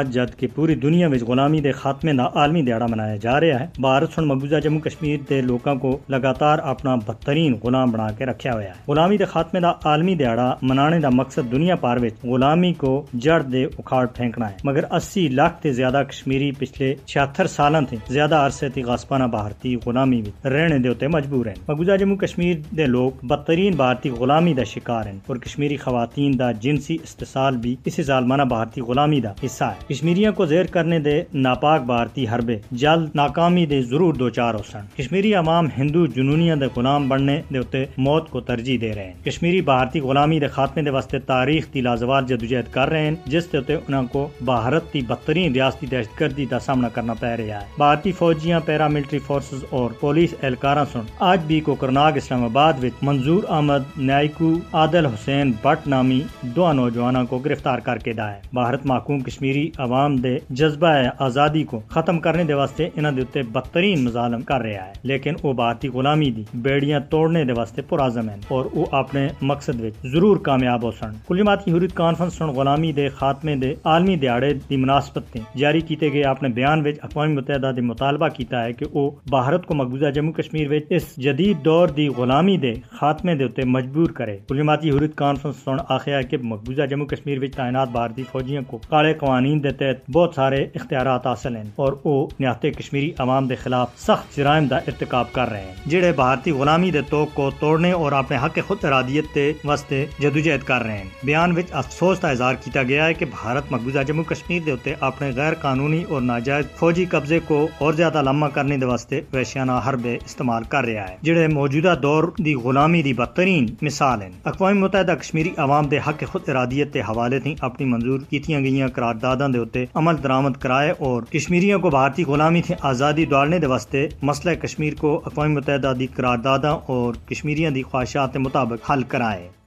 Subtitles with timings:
[0.00, 3.58] ਅੱਜ ਜਦ ਕਿ ਪੂਰੀ ਦੁਨੀਆ ਵਿੱਚ ਗੁਲਾਮੀ ਦੇ ਖਾਤਮੇ ਦਾ ਆਲਮੀ ਦਿਹਾੜਾ ਮਨਾਇਆ ਜਾ ਰਿਹਾ
[3.58, 8.24] ਹੈ ਭਾਰਤ ਹੁਣ ਮਕਬੂਜ਼ਾ ਜੰਮੂ ਕਸ਼ਮੀਰ ਦੇ ਲੋਕਾਂ ਕੋ ਲਗਾਤਾਰ ਆਪਣਾ ਬਦਤਰੀਨ ਗੁਲਾਮ ਬਣਾ ਕੇ
[8.24, 12.16] ਰੱਖਿਆ ਹੋਇਆ ਹੈ ਗੁਲਾਮੀ ਦੇ ਖਾਤਮੇ ਦਾ ਆਲਮੀ ਦਿਹਾੜਾ ਮਨਾਉਣ ਦਾ ਮਕਸਦ ਦੁਨੀਆ ਭਰ ਵਿੱਚ
[12.26, 17.46] ਗੁਲਾਮੀ ਕੋ ਜੜ ਦੇ ਉਖਾੜ ਫੈਂਕਣਾ ਹੈ ਮਗਰ 80 ਲੱਖ ਤੇ ਜ਼ਿਆਦਾ ਕਸ਼ਮੀਰੀ ਪਿਛਲੇ 76
[17.46, 21.96] ਸਾਲਾਂ ਤੋਂ ਜ਼ਿਆਦਾ ਅਰਸੇ ਤੇ ਗਾਸਪਾਨਾ ਭਾਰਤੀ ਗੁਲਾਮੀ ਵਿੱਚ ਰਹਿਣ ਦੇ ਉੱਤੇ ਮਜਬੂਰ ਹਨ ਮਕਬੂਜ਼ਾ
[21.96, 26.98] ਜੰਮੂ ਕਸ਼ਮੀਰ ਦੇ ਲੋਕ ਬਦਤਰੀਨ ਭਾਰਤੀ ਗੁਲਾਮੀ ਦਾ ਸ਼ਿਕਾਰ ਹਨ ਔਰ ਕਸ਼ਮੀਰੀ ਖਵਾਤੀਨ ਦਾ ਜਿੰਸੀ
[27.02, 31.81] ਇਸਤਸਾਲ ਵੀ ਇਸੇ ਜ਼ਾਲਮਾਨਾ ਭਾਰਤੀ ਗੁਲਾਮੀ ਦਾ ਹਿੱਸਾ ਹੈ کشمیریاں کو زیر کرنے دے ناپاک
[31.85, 36.65] بھارتی حربے جلد ناکامی دے ضرور دو چار ہو سن کشمیری عوام ہندو جنونیاں دے
[36.75, 40.83] غلام بننے دے اتے موت کو ترجیح دے رہے ہیں۔ کشمیری بھارتی غلامی دے خاتمے
[40.83, 44.93] دے واسطے تاریخ دی لازوال جدوجہد کر رہے ہیں، جس دے اتے انہاں کو بھارت
[44.93, 49.19] دی بدترین ریاستی دہشت گردی دا سامنا کرنا پہ رہا ہے۔ بھارتی فوجیاں پیرا ملٹری
[49.19, 54.53] فورسز اور پولیس اہلکاراں سن۔ آج بھی کو کرناگ اسلام آباد وچ منظور احمد نیائکو
[54.73, 59.69] عادل حسین بٹ نامی دو نوجوانوں کو گرفتار کر کے دا ہے۔ بھارت محکوم کشمیری
[59.77, 60.87] عوام دے جذبہ
[61.19, 65.33] آزادی کو ختم کرنے دے واسطے انہاں دے اوتے بدترین مظالم کر رہا ہے۔ لیکن
[65.41, 70.07] او بھارتی غلامی دی بیڑیاں توڑنے دے واسطے پرعزم ہیں اور او اپنے مقصد وچ
[70.07, 74.53] ضرور کامیاب ہو سن کل جماعتی حریت کانفرنس سن غلامی دے خاتمے دے عالمی دیہاڑے
[74.69, 78.73] دی مناسبت تے جاری کیتے گئے اپنے بیان وچ اقوام متحدہ دے مطالبہ کیتا ہے
[78.73, 83.35] کہ او بھارت کو مقبوضہ جموں کشمیر وچ اس جدید دور دی غلامی دے خاتمے
[83.35, 87.43] دے اوتے مجبور کرے۔ کل جماعتی حریت کانفرنس سن آخیا ہے کہ مقبوضہ جموں کشمیر
[87.43, 91.93] وچ تعینات بھارتی فوجیوں کو کالے قوانین دے تحت بہت سارے اختیارات حاصل ہیں اور
[92.05, 96.51] وہ نیات کشمیری عوام دے خلاف سخت جرائم دا ارتکاب کر رہے ہیں۔ جڑے بھارتی
[96.51, 100.97] غلامی دے توق کو توڑنے اور اپنے حق خود ارادیت دے واسطے جدوجہد کر رہے
[100.97, 104.71] ہیں۔ بیان وچ افسوس کا اظہار کیتا گیا ہے کہ بھارت مقبوضہ جموں کشمیر دے
[104.71, 109.21] اتے اپنے غیر قانونی اور ناجائز فوجی قبضے کو اور زیادہ لمبا کرنے دے واسطے
[109.33, 114.29] وحشیانہ حربے استعمال کر رہا ہے۔ جڑے موجودہ دور دی غلامی دی بدترین مثال ہیں۔
[114.45, 118.87] اقوام متحدہ کشمیری عوام دے حق خود ارادیت دے حوالے تھی اپنی منظور کیتیاں گئیاں
[118.87, 123.67] قرارداداں دے اتے عمل درامد کرائے اور کشمیریوں کو بھارتی غلامی تھی آزادی دوڑنے دے
[123.67, 129.60] واسطے مسئلہ کشمیر کو اقوام متحدہ دی قرارداداں اور کشمیریوں دی خواہشات مطابق حل کرائے۔